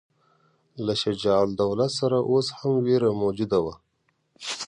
له 0.85 0.93
شجاع 1.01 1.39
الدوله 1.47 1.87
سره 1.99 2.17
اوس 2.29 2.47
هم 2.59 2.73
وېره 2.85 3.09
موجوده 3.21 3.59
وه. 3.65 3.73